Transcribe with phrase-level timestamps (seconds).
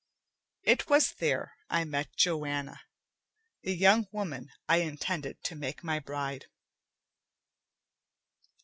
[0.63, 2.81] It was there I met Joanna,
[3.61, 6.47] the young woman I intended to make my bride.